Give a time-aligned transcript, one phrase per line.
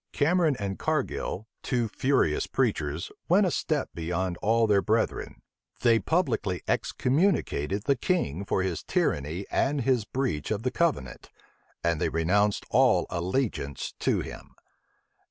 [0.13, 5.43] Cameron and Cargil, two furious preachers, went a step beyond all their brethren:
[5.83, 11.29] they publicly excommunicated the king for his tyranny and his breach of the covenant,
[11.83, 14.55] and they renounced all allegiance to him.